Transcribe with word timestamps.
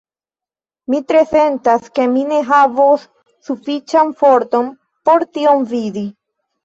Mi 0.93 1.01
tre 1.11 1.19
sentas, 1.33 1.91
ke 1.99 2.07
mi 2.13 2.23
ne 2.31 2.39
havos 2.47 3.03
sufiĉan 3.49 4.17
forton 4.23 4.73
por 5.11 5.27
tion 5.37 5.63
vidi. 5.77 6.05